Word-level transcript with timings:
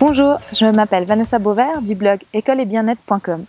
Bonjour, 0.00 0.38
je 0.54 0.64
m'appelle 0.64 1.04
Vanessa 1.04 1.38
Beauvert 1.38 1.82
du 1.82 1.94
blog 1.94 2.20
écoleetbienêtre.com. 2.32 3.44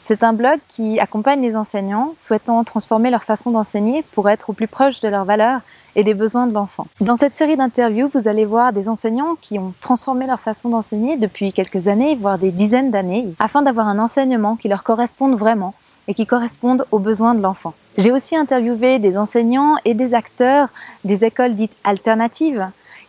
C'est 0.00 0.22
un 0.22 0.32
blog 0.32 0.60
qui 0.68 1.00
accompagne 1.00 1.42
les 1.42 1.56
enseignants 1.56 2.12
souhaitant 2.14 2.62
transformer 2.62 3.10
leur 3.10 3.24
façon 3.24 3.50
d'enseigner 3.50 4.04
pour 4.12 4.30
être 4.30 4.50
au 4.50 4.52
plus 4.52 4.68
proche 4.68 5.00
de 5.00 5.08
leurs 5.08 5.24
valeurs 5.24 5.60
et 5.96 6.04
des 6.04 6.14
besoins 6.14 6.46
de 6.46 6.54
l'enfant. 6.54 6.86
Dans 7.00 7.16
cette 7.16 7.34
série 7.34 7.56
d'interviews, 7.56 8.08
vous 8.14 8.28
allez 8.28 8.44
voir 8.44 8.72
des 8.72 8.88
enseignants 8.88 9.34
qui 9.40 9.58
ont 9.58 9.74
transformé 9.80 10.28
leur 10.28 10.38
façon 10.38 10.68
d'enseigner 10.68 11.16
depuis 11.16 11.52
quelques 11.52 11.88
années, 11.88 12.14
voire 12.14 12.38
des 12.38 12.52
dizaines 12.52 12.92
d'années, 12.92 13.26
afin 13.40 13.62
d'avoir 13.62 13.88
un 13.88 13.98
enseignement 13.98 14.54
qui 14.54 14.68
leur 14.68 14.84
corresponde 14.84 15.34
vraiment 15.34 15.74
et 16.06 16.14
qui 16.14 16.26
corresponde 16.26 16.86
aux 16.92 17.00
besoins 17.00 17.34
de 17.34 17.42
l'enfant. 17.42 17.74
J'ai 17.96 18.12
aussi 18.12 18.36
interviewé 18.36 19.00
des 19.00 19.18
enseignants 19.18 19.74
et 19.84 19.94
des 19.94 20.14
acteurs 20.14 20.68
des 21.02 21.24
écoles 21.24 21.56
dites 21.56 21.76
alternatives 21.82 22.68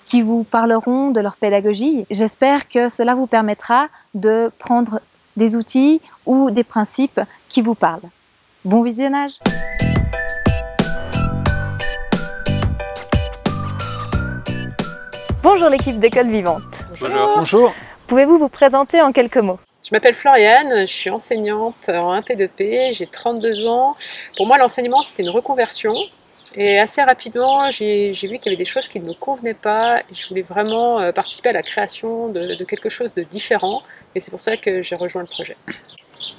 qui 0.09 0.23
vous 0.23 0.43
parleront 0.43 1.11
de 1.11 1.21
leur 1.21 1.37
pédagogie. 1.37 2.07
J'espère 2.09 2.67
que 2.67 2.89
cela 2.89 3.13
vous 3.13 3.27
permettra 3.27 3.89
de 4.15 4.51
prendre 4.57 5.01
des 5.37 5.55
outils 5.55 6.01
ou 6.25 6.49
des 6.49 6.63
principes 6.63 7.21
qui 7.47 7.61
vous 7.61 7.75
parlent. 7.75 8.09
Bon 8.65 8.81
visionnage 8.81 9.33
Bonjour 15.43 15.69
l'équipe 15.69 15.99
d'École 15.99 16.31
Vivante. 16.31 16.63
Bonjour. 16.99 17.33
Bonjour. 17.37 17.73
Pouvez-vous 18.07 18.39
vous 18.39 18.49
présenter 18.49 19.01
en 19.01 19.11
quelques 19.11 19.37
mots? 19.37 19.59
Je 19.87 19.89
m'appelle 19.91 20.15
Floriane, 20.15 20.81
je 20.81 20.91
suis 20.91 21.09
enseignante 21.11 21.87
en 21.87 22.19
1P2P, 22.19 22.93
j'ai 22.93 23.05
32 23.05 23.67
ans. 23.67 23.95
Pour 24.35 24.47
moi, 24.47 24.57
l'enseignement, 24.57 25.03
c'était 25.03 25.23
une 25.23 25.29
reconversion. 25.29 25.93
Et 26.55 26.79
assez 26.79 27.01
rapidement, 27.01 27.69
j'ai 27.71 28.11
vu 28.11 28.39
qu'il 28.39 28.45
y 28.45 28.49
avait 28.49 28.55
des 28.55 28.65
choses 28.65 28.87
qui 28.87 28.99
ne 28.99 29.07
me 29.07 29.13
convenaient 29.13 29.53
pas. 29.53 29.99
Et 30.01 30.13
je 30.13 30.27
voulais 30.27 30.41
vraiment 30.41 30.99
euh, 30.99 31.11
participer 31.11 31.49
à 31.49 31.53
la 31.53 31.61
création 31.61 32.29
de, 32.29 32.55
de 32.55 32.63
quelque 32.65 32.89
chose 32.89 33.13
de 33.13 33.23
différent. 33.23 33.83
Et 34.15 34.19
c'est 34.19 34.31
pour 34.31 34.41
ça 34.41 34.57
que 34.57 34.81
j'ai 34.81 34.95
rejoint 34.95 35.21
le 35.21 35.27
projet. 35.27 35.55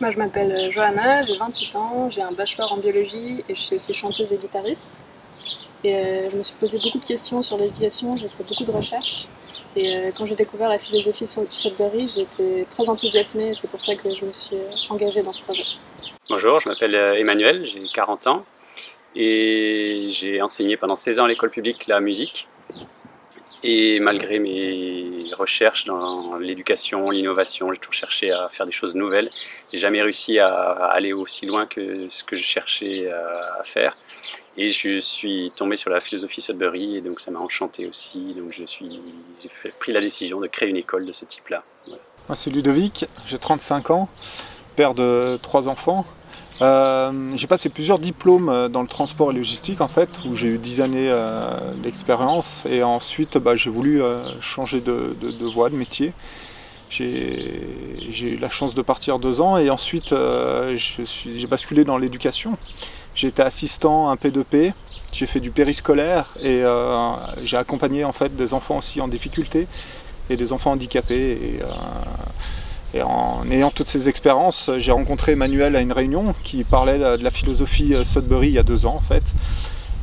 Moi, 0.00 0.10
je 0.10 0.18
m'appelle 0.18 0.52
euh, 0.52 0.70
Johanna, 0.70 1.22
j'ai 1.22 1.36
28 1.36 1.76
ans, 1.76 2.08
j'ai 2.10 2.22
un 2.22 2.32
bachelor 2.32 2.72
en 2.72 2.78
biologie 2.78 3.44
et 3.48 3.54
je 3.54 3.60
suis 3.60 3.76
aussi 3.76 3.94
chanteuse 3.94 4.32
et 4.32 4.36
guitariste. 4.36 5.04
Et 5.84 5.94
euh, 5.94 6.30
je 6.30 6.36
me 6.36 6.42
suis 6.42 6.54
posé 6.56 6.78
beaucoup 6.82 6.98
de 6.98 7.04
questions 7.04 7.42
sur 7.42 7.56
l'éducation, 7.56 8.16
j'ai 8.16 8.28
fait 8.28 8.48
beaucoup 8.48 8.64
de 8.64 8.70
recherches. 8.70 9.26
Et 9.76 9.94
euh, 9.94 10.10
quand 10.16 10.26
j'ai 10.26 10.34
découvert 10.34 10.68
la 10.68 10.78
philosophie 10.78 11.26
Sudbury, 11.26 12.08
j'ai 12.08 12.22
été 12.22 12.66
très 12.68 12.88
enthousiasmée 12.88 13.48
et 13.48 13.54
c'est 13.54 13.68
pour 13.68 13.80
ça 13.80 13.94
que 13.94 14.14
je 14.14 14.24
me 14.24 14.32
suis 14.32 14.56
engagée 14.88 15.22
dans 15.22 15.32
ce 15.32 15.40
projet. 15.42 15.64
Bonjour, 16.28 16.60
je 16.60 16.68
m'appelle 16.68 16.94
Emmanuel, 16.94 17.64
j'ai 17.64 17.80
40 17.94 18.26
ans 18.26 18.44
et 19.14 20.08
j'ai 20.10 20.40
enseigné 20.42 20.76
pendant 20.76 20.96
16 20.96 21.20
ans 21.20 21.24
à 21.24 21.28
l'école 21.28 21.50
publique 21.50 21.86
la 21.86 22.00
musique. 22.00 22.48
Et 23.62 24.00
malgré 24.00 24.38
mes 24.38 25.30
recherches 25.36 25.84
dans 25.84 26.36
l'éducation, 26.38 27.10
l'innovation, 27.10 27.70
j'ai 27.72 27.78
toujours 27.78 27.92
cherché 27.92 28.32
à 28.32 28.48
faire 28.48 28.64
des 28.64 28.72
choses 28.72 28.94
nouvelles. 28.94 29.28
J'ai 29.70 29.78
jamais 29.78 30.00
réussi 30.00 30.38
à 30.38 30.50
aller 30.50 31.12
aussi 31.12 31.44
loin 31.44 31.66
que 31.66 32.08
ce 32.08 32.24
que 32.24 32.36
je 32.36 32.42
cherchais 32.42 33.10
à 33.10 33.62
faire. 33.62 33.98
Et 34.56 34.72
je 34.72 35.00
suis 35.00 35.52
tombé 35.56 35.76
sur 35.76 35.90
la 35.90 36.00
philosophie 36.00 36.40
Sudbury 36.40 36.96
et 36.96 37.00
donc 37.00 37.20
ça 37.20 37.30
m'a 37.30 37.38
enchanté 37.38 37.86
aussi. 37.86 38.34
Donc 38.34 38.52
je 38.52 38.64
suis, 38.64 39.00
j'ai 39.42 39.70
pris 39.78 39.92
la 39.92 40.00
décision 40.00 40.40
de 40.40 40.46
créer 40.46 40.68
une 40.68 40.76
école 40.76 41.06
de 41.06 41.12
ce 41.12 41.24
type-là. 41.24 41.62
Moi 42.28 42.36
c'est 42.36 42.50
Ludovic, 42.50 43.06
j'ai 43.26 43.38
35 43.38 43.90
ans, 43.90 44.08
père 44.76 44.94
de 44.94 45.38
trois 45.42 45.68
enfants. 45.68 46.06
Euh, 46.62 47.32
j'ai 47.36 47.46
passé 47.46 47.68
plusieurs 47.68 47.98
diplômes 47.98 48.68
dans 48.68 48.82
le 48.82 48.88
transport 48.88 49.30
et 49.30 49.34
logistique 49.34 49.80
en 49.80 49.88
fait, 49.88 50.10
où 50.28 50.34
j'ai 50.34 50.48
eu 50.48 50.58
10 50.58 50.80
années 50.82 51.08
euh, 51.10 51.72
d'expérience 51.82 52.62
et 52.68 52.82
ensuite 52.82 53.38
bah, 53.38 53.56
j'ai 53.56 53.70
voulu 53.70 54.02
euh, 54.02 54.22
changer 54.40 54.80
de, 54.80 55.14
voie, 55.52 55.70
de 55.70 55.76
métier. 55.76 56.12
J'ai 56.90 57.94
eu 58.20 58.36
la 58.36 58.50
chance 58.50 58.74
de 58.74 58.82
partir 58.82 59.18
deux 59.18 59.40
ans 59.40 59.56
et 59.56 59.70
ensuite 59.70 60.12
euh, 60.12 60.76
j'ai 60.76 61.46
basculé 61.46 61.84
dans 61.84 61.96
l'éducation. 61.96 62.58
Été 63.22 63.42
assistant 63.42 64.08
un 64.08 64.14
P2P, 64.14 64.72
j'ai 65.12 65.26
fait 65.26 65.40
du 65.40 65.50
périscolaire 65.50 66.26
et 66.42 66.62
euh, 66.62 67.10
j'ai 67.44 67.58
accompagné 67.58 68.04
en 68.04 68.12
fait 68.12 68.34
des 68.34 68.54
enfants 68.54 68.78
aussi 68.78 69.00
en 69.02 69.08
difficulté 69.08 69.66
et 70.30 70.36
des 70.36 70.52
enfants 70.54 70.72
handicapés. 70.72 71.32
Et, 71.32 71.62
euh, 71.62 71.66
et 72.94 73.02
en 73.02 73.42
ayant 73.50 73.70
toutes 73.70 73.86
ces 73.86 74.08
expériences, 74.08 74.70
j'ai 74.78 74.92
rencontré 74.92 75.32
Emmanuel 75.32 75.76
à 75.76 75.80
une 75.80 75.92
réunion 75.92 76.34
qui 76.42 76.64
parlait 76.64 76.98
de 76.98 77.22
la 77.22 77.30
philosophie 77.30 77.94
Sudbury 78.04 78.48
il 78.48 78.54
y 78.54 78.58
a 78.58 78.62
deux 78.62 78.86
ans 78.86 78.96
en 78.96 79.00
fait. 79.00 79.22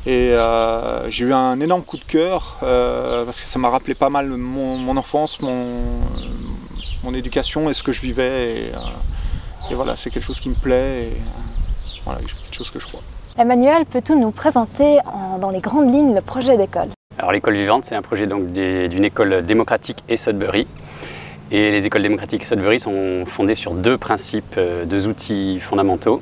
Et 0.08 0.32
euh, 0.32 1.10
j'ai 1.10 1.26
eu 1.26 1.34
un 1.34 1.60
énorme 1.60 1.82
coup 1.82 1.98
de 1.98 2.04
cœur 2.04 2.60
euh, 2.64 3.26
parce 3.26 3.42
que 3.42 3.46
ça 3.46 3.60
m'a 3.60 3.70
rappelé 3.70 3.94
pas 3.94 4.10
mal 4.10 4.28
mon, 4.28 4.78
mon 4.78 4.96
enfance, 4.96 5.42
mon, 5.42 5.66
mon, 7.04 7.14
éducation 7.14 7.70
et 7.70 7.74
ce 7.74 7.84
que 7.84 7.92
je 7.92 8.00
vivais. 8.00 8.54
Et, 8.54 8.74
euh, 8.74 9.70
et 9.70 9.76
voilà, 9.76 9.98
c'est 9.98 10.10
quelque 10.10 10.24
chose 10.24 10.40
qui 10.40 10.48
me 10.48 10.56
plaît. 10.56 11.10
Et, 11.10 11.18
voilà, 12.06 12.22
quelque 12.22 12.56
chose 12.56 12.70
que 12.70 12.80
je 12.80 12.88
crois. 12.88 13.02
Emmanuel, 13.38 13.86
peux-tu 13.86 14.16
nous 14.16 14.32
présenter 14.32 15.00
en, 15.06 15.40
dans 15.40 15.50
les 15.50 15.60
grandes 15.60 15.94
lignes 15.94 16.16
le 16.16 16.22
projet 16.22 16.56
d'école? 16.56 16.88
Alors 17.18 17.34
l'école 17.34 17.56
vivante, 17.56 17.84
c'est 17.84 17.96
un 17.96 18.02
projet 18.02 18.28
d'une 18.28 19.04
école 19.04 19.44
démocratique 19.44 20.06
et 20.08 20.16
Sudbury. 20.16 20.68
Et 21.50 21.72
les 21.72 21.86
écoles 21.86 22.02
démocratiques 22.02 22.46
Sudbury 22.46 22.78
sont 22.78 23.26
fondées 23.26 23.56
sur 23.56 23.74
deux 23.74 23.98
principes, 23.98 24.56
euh, 24.58 24.84
deux 24.84 25.08
outils 25.08 25.62
fondamentaux. 25.62 26.22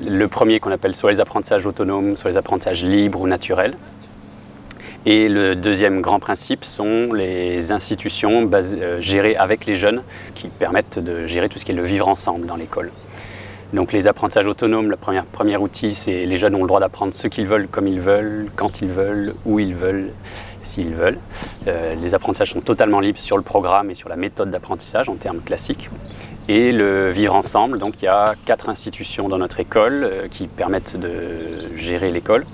Le 0.00 0.28
premier 0.28 0.60
qu'on 0.60 0.70
appelle 0.70 0.94
soit 0.94 1.10
les 1.10 1.20
apprentissages 1.20 1.66
autonomes, 1.66 2.16
soit 2.16 2.30
les 2.30 2.36
apprentissages 2.36 2.84
libres 2.84 3.20
ou 3.20 3.26
naturels. 3.26 3.76
Et 5.06 5.28
le 5.28 5.56
deuxième 5.56 6.00
grand 6.00 6.20
principe 6.20 6.62
sont 6.62 7.12
les 7.12 7.72
institutions 7.72 8.42
basées, 8.42 8.80
euh, 8.80 9.00
gérées 9.00 9.34
avec 9.34 9.66
les 9.66 9.74
jeunes 9.74 10.04
qui 10.36 10.46
permettent 10.48 11.00
de 11.00 11.26
gérer 11.26 11.48
tout 11.48 11.58
ce 11.58 11.64
qui 11.64 11.72
est 11.72 11.74
le 11.74 11.84
vivre 11.84 12.06
ensemble 12.06 12.46
dans 12.46 12.56
l'école. 12.56 12.92
Donc 13.72 13.92
les 13.92 14.08
apprentissages 14.08 14.46
autonomes, 14.46 14.90
le 14.90 14.96
premier, 14.96 15.56
outil, 15.56 15.94
c'est 15.94 16.24
les 16.24 16.36
jeunes 16.36 16.54
ont 16.56 16.62
le 16.62 16.66
droit 16.66 16.80
d'apprendre 16.80 17.14
ce 17.14 17.28
qu'ils 17.28 17.46
veulent, 17.46 17.68
comme 17.68 17.86
ils 17.86 18.00
veulent, 18.00 18.48
quand 18.56 18.82
ils 18.82 18.88
veulent, 18.88 19.34
où 19.44 19.60
ils 19.60 19.76
veulent, 19.76 20.10
s'ils 20.62 20.92
veulent. 20.92 21.18
Euh, 21.68 21.94
les 21.94 22.14
apprentissages 22.14 22.50
sont 22.50 22.60
totalement 22.60 22.98
libres 22.98 23.20
sur 23.20 23.36
le 23.36 23.44
programme 23.44 23.90
et 23.90 23.94
sur 23.94 24.08
la 24.08 24.16
méthode 24.16 24.50
d'apprentissage 24.50 25.08
en 25.08 25.14
termes 25.14 25.40
classiques. 25.40 25.88
Et 26.48 26.72
le 26.72 27.10
vivre 27.10 27.36
ensemble, 27.36 27.78
donc 27.78 28.02
il 28.02 28.06
y 28.06 28.08
a 28.08 28.34
quatre 28.44 28.68
institutions 28.68 29.28
dans 29.28 29.38
notre 29.38 29.60
école 29.60 30.02
euh, 30.02 30.28
qui 30.28 30.48
permettent 30.48 30.96
de 30.96 31.76
gérer 31.76 32.10
l'école. 32.10 32.44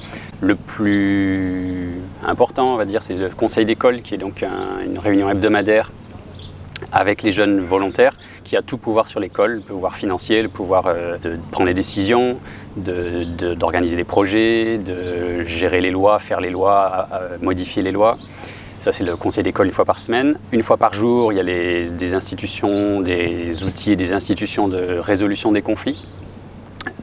Le 0.43 0.55
plus 0.55 1.95
important, 2.27 2.75
on 2.75 2.77
va 2.77 2.85
dire, 2.85 3.03
c'est 3.03 3.15
le 3.15 3.31
conseil 3.31 3.65
d'école 3.65 4.03
qui 4.03 4.15
est 4.15 4.19
donc 4.19 4.43
un, 4.43 4.85
une 4.85 4.99
réunion 4.99 5.31
hebdomadaire 5.31 5.91
avec 6.93 7.23
les 7.23 7.33
jeunes 7.33 7.61
volontaires 7.61 8.16
qui 8.47 8.57
a 8.57 8.63
tout 8.63 8.79
pouvoir 8.79 9.09
sur 9.09 9.19
l'école, 9.19 9.55
le 9.55 9.61
pouvoir 9.61 9.97
financier, 9.97 10.41
le 10.41 10.49
pouvoir 10.49 10.85
euh, 10.87 11.19
de 11.19 11.37
prendre 11.51 11.67
les 11.67 11.75
décisions, 11.75 12.39
d'organiser 12.77 13.97
de, 13.97 13.97
de, 13.97 14.01
les 14.03 14.05
projets, 14.05 14.79
de 14.79 15.43
gérer 15.43 15.81
les 15.81 15.91
lois, 15.91 16.21
faire 16.21 16.41
les 16.41 16.51
lois, 16.51 17.09
euh, 17.13 17.39
modifier 17.43 17.83
les 17.83 17.91
lois. 17.91 18.17
Ça, 18.79 18.93
c'est 18.93 19.03
le 19.03 19.17
conseil 19.17 19.43
d'école 19.43 19.67
une 19.67 19.73
fois 19.73 19.85
par 19.85 19.99
semaine. 19.99 20.39
Une 20.53 20.63
fois 20.63 20.77
par 20.77 20.93
jour, 20.93 21.33
il 21.33 21.37
y 21.37 21.41
a 21.41 21.45
des 21.45 22.15
institutions, 22.15 23.01
des 23.01 23.65
outils 23.65 23.93
et 23.93 23.97
des 23.97 24.13
institutions 24.13 24.69
de 24.69 24.99
résolution 24.99 25.51
des 25.51 25.63
conflits. 25.63 26.07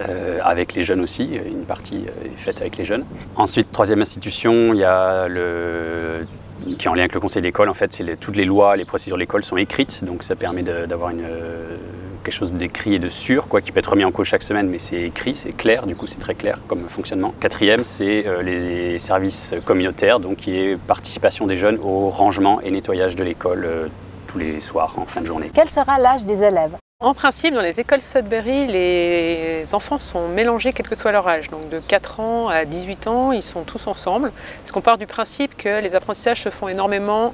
Euh, 0.08 0.40
avec 0.44 0.76
les 0.76 0.84
jeunes 0.84 1.02
aussi, 1.02 1.30
une 1.46 1.66
partie 1.66 2.06
est 2.24 2.38
faite 2.38 2.62
avec 2.62 2.78
les 2.78 2.86
jeunes. 2.86 3.04
Ensuite, 3.36 3.70
troisième 3.70 4.02
institution, 4.02 4.74
il 4.74 4.80
y 4.80 4.86
a 4.86 5.28
le 5.28 6.22
qui 6.64 6.86
est 6.86 6.90
en 6.90 6.94
lien 6.94 7.02
avec 7.02 7.14
le 7.14 7.20
conseil 7.20 7.42
d'école. 7.42 7.70
En 7.70 7.74
fait, 7.74 8.02
toutes 8.20 8.36
les 8.36 8.46
lois, 8.46 8.76
les 8.76 8.86
procédures 8.86 9.18
de 9.18 9.22
l'école 9.22 9.44
sont 9.44 9.58
écrites, 9.58 10.04
donc 10.04 10.24
ça 10.24 10.36
permet 10.36 10.64
d'avoir 10.64 11.12
euh, 11.14 11.78
quelque 12.24 12.34
chose 12.34 12.54
d'écrit 12.54 12.96
et 12.96 13.00
de 13.00 13.10
sûr, 13.10 13.48
quoi, 13.48 13.62
qui 13.62 13.72
peut 13.72 13.80
être 13.80 13.92
remis 13.92 14.06
en 14.06 14.12
cause 14.12 14.28
chaque 14.28 14.44
semaine, 14.44 14.70
mais 14.70 14.80
c'est 14.80 15.02
écrit, 15.02 15.36
c'est 15.36 15.52
clair, 15.52 15.86
du 15.86 15.96
coup 15.96 16.08
c'est 16.08 16.20
très 16.20 16.36
clair 16.36 16.60
comme 16.68 16.88
fonctionnement. 16.90 17.34
Quatrième, 17.40 17.84
c'est 17.84 18.26
euh, 18.26 18.42
les 18.42 18.98
services 18.98 19.54
communautaires, 19.66 20.20
donc 20.20 20.38
qui 20.38 20.58
est 20.58 20.78
participation 20.78 21.48
des 21.48 21.58
jeunes 21.58 21.78
au 21.84 22.10
rangement 22.10 22.62
et 22.62 22.72
nettoyage 22.72 23.16
de 23.16 23.24
l'école 23.24 23.66
euh, 23.66 23.88
tous 24.28 24.38
les 24.38 24.60
soirs 24.60 24.94
en 24.98 25.06
fin 25.06 25.22
de 25.22 25.26
journée. 25.26 25.52
Quel 25.54 25.70
sera 25.70 26.00
l'âge 26.00 26.26
des 26.26 26.42
élèves? 26.42 26.78
En 27.04 27.14
principe, 27.14 27.54
dans 27.54 27.62
les 27.62 27.82
écoles 27.82 28.00
Sudbury, 28.00 28.66
les 28.66 29.66
enfants 29.74 29.98
sont 29.98 30.30
mélangés 30.30 30.72
quel 30.72 30.88
que 30.88 30.96
soit 30.96 31.12
leur 31.12 31.28
âge. 31.28 31.50
Donc 31.50 31.68
de 31.68 31.80
4 31.80 32.22
ans 32.22 32.48
à 32.48 32.64
18 32.64 33.08
ans, 33.08 33.32
ils 33.34 33.44
sont 33.44 33.64
tous 33.64 33.88
ensemble. 33.88 34.32
Parce 34.62 34.72
qu'on 34.72 34.82
part 34.82 34.98
du 34.98 35.06
principe 35.06 35.58
que 35.58 35.82
les 35.82 35.96
apprentissages 35.96 36.42
se 36.42 36.50
font 36.50 36.70
énormément 36.70 37.34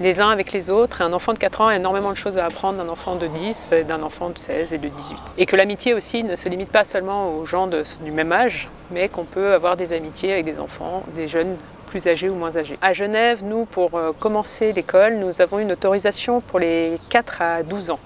les 0.00 0.18
uns 0.22 0.30
avec 0.30 0.50
les 0.52 0.70
autres. 0.70 1.02
Un 1.02 1.12
enfant 1.12 1.34
de 1.34 1.38
4 1.38 1.60
ans 1.60 1.66
a 1.66 1.76
énormément 1.76 2.10
de 2.10 2.16
choses 2.16 2.38
à 2.38 2.46
apprendre 2.46 2.82
d'un 2.82 2.88
enfant 2.88 3.16
de 3.16 3.26
10, 3.26 3.70
d'un 3.86 4.02
enfant 4.02 4.30
de 4.30 4.38
16 4.38 4.72
et 4.72 4.78
de 4.78 4.88
18. 4.88 5.18
Et 5.36 5.44
que 5.44 5.56
l'amitié 5.56 5.92
aussi 5.92 6.24
ne 6.24 6.34
se 6.34 6.48
limite 6.48 6.70
pas 6.70 6.86
seulement 6.86 7.36
aux 7.36 7.44
gens 7.44 7.68
du 8.00 8.10
même 8.10 8.32
âge, 8.32 8.66
mais 8.90 9.10
qu'on 9.10 9.24
peut 9.24 9.52
avoir 9.52 9.76
des 9.76 9.92
amitiés 9.92 10.32
avec 10.32 10.46
des 10.46 10.58
enfants, 10.58 11.02
des 11.14 11.28
jeunes 11.28 11.56
plus 11.86 12.06
âgés 12.06 12.30
ou 12.30 12.34
moins 12.34 12.56
âgés. 12.56 12.78
À 12.80 12.94
Genève, 12.94 13.40
nous, 13.44 13.66
pour 13.66 13.90
commencer 14.18 14.72
l'école, 14.72 15.16
nous 15.16 15.42
avons 15.42 15.58
une 15.58 15.72
autorisation 15.72 16.40
pour 16.40 16.60
les 16.60 16.98
4 17.10 17.42
à 17.42 17.62
12 17.62 17.90
ans 17.90 18.00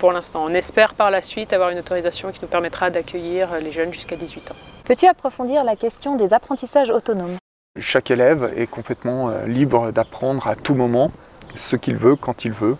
pour 0.00 0.12
l'instant. 0.12 0.44
On 0.44 0.54
espère 0.54 0.94
par 0.94 1.12
la 1.12 1.22
suite 1.22 1.52
avoir 1.52 1.70
une 1.70 1.78
autorisation 1.78 2.32
qui 2.32 2.40
nous 2.42 2.48
permettra 2.48 2.90
d'accueillir 2.90 3.60
les 3.60 3.70
jeunes 3.70 3.92
jusqu'à 3.92 4.16
18 4.16 4.50
ans. 4.50 4.56
Peux-tu 4.84 5.06
approfondir 5.06 5.62
la 5.62 5.76
question 5.76 6.16
des 6.16 6.32
apprentissages 6.32 6.90
autonomes? 6.90 7.36
Chaque 7.78 8.10
élève 8.10 8.52
est 8.56 8.66
complètement 8.66 9.30
libre 9.46 9.92
d'apprendre 9.92 10.48
à 10.48 10.56
tout 10.56 10.74
moment 10.74 11.12
ce 11.54 11.76
qu'il 11.76 11.96
veut, 11.96 12.16
quand 12.16 12.44
il 12.44 12.52
veut. 12.52 12.76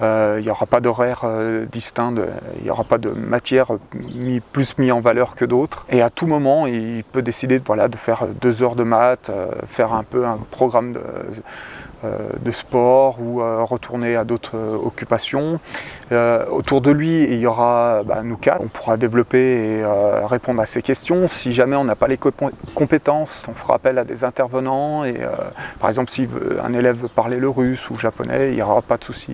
il 0.00 0.42
n'y 0.42 0.50
aura 0.50 0.66
pas 0.66 0.80
d'horaire 0.80 1.24
distinct, 1.72 2.14
il 2.58 2.64
n'y 2.64 2.70
aura 2.70 2.84
pas 2.84 2.98
de 2.98 3.10
matière 3.10 3.72
plus 4.52 4.78
mis 4.78 4.92
en 4.92 5.00
valeur 5.00 5.34
que 5.34 5.44
d'autres. 5.44 5.86
Et 5.88 6.02
à 6.02 6.10
tout 6.10 6.26
moment, 6.26 6.66
il 6.66 7.02
peut 7.02 7.22
décider 7.22 7.58
voilà, 7.58 7.88
de 7.88 7.96
faire 7.96 8.26
deux 8.28 8.62
heures 8.62 8.76
de 8.76 8.84
maths, 8.84 9.32
faire 9.66 9.92
un 9.92 10.04
peu 10.04 10.24
un 10.26 10.38
programme 10.50 10.92
de 10.92 11.00
euh, 11.00 11.95
de 12.04 12.52
sport 12.52 13.16
ou 13.20 13.40
euh, 13.40 13.64
retourner 13.64 14.16
à 14.16 14.24
d'autres 14.24 14.56
euh, 14.56 14.76
occupations. 14.76 15.60
autour 16.50 16.80
de 16.80 16.90
lui, 16.90 17.24
il 17.24 17.38
y 17.38 17.46
aura 17.46 18.02
bah, 18.04 18.22
nous 18.22 18.36
quatre. 18.36 18.60
On 18.60 18.68
pourra 18.68 18.96
développer 18.96 19.38
et 19.38 19.84
répondre 20.26 20.60
à 20.60 20.66
ces 20.66 20.82
questions. 20.82 21.28
Si 21.28 21.52
jamais 21.52 21.76
on 21.76 21.84
n'a 21.84 21.96
pas 21.96 22.08
les 22.08 22.18
compétences, 22.74 23.44
on 23.48 23.54
fera 23.54 23.74
appel 23.74 23.98
à 23.98 24.04
des 24.04 24.24
intervenants. 24.24 25.04
Et 25.04 25.16
par 25.80 25.90
exemple, 25.90 26.10
si 26.10 26.28
un 26.62 26.72
élève 26.72 26.96
veut 26.96 27.08
parler 27.08 27.38
le 27.38 27.48
russe 27.48 27.90
ou 27.90 27.98
japonais, 27.98 28.50
il 28.50 28.56
n'y 28.56 28.62
aura 28.62 28.82
pas 28.82 28.96
de 28.96 29.04
souci 29.04 29.32